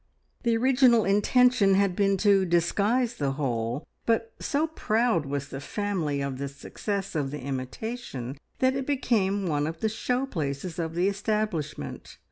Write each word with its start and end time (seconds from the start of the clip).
The 0.41 0.57
original 0.57 1.05
intention 1.05 1.75
had 1.75 1.95
been 1.95 2.17
to 2.17 2.43
disguise 2.43 3.13
the 3.17 3.33
hole, 3.33 3.85
but 4.07 4.33
so 4.39 4.65
proud 4.65 5.27
was 5.27 5.49
the 5.49 5.61
family 5.61 6.21
of 6.21 6.39
the 6.39 6.47
success 6.47 7.13
of 7.13 7.29
the 7.29 7.41
imitation, 7.43 8.39
that 8.57 8.75
it 8.75 8.87
became 8.87 9.45
one 9.45 9.67
of 9.67 9.79
the 9.79 9.89
show 9.89 10.25
places 10.25 10.79
of 10.79 10.95
the 10.95 11.07
establishment. 11.07 12.17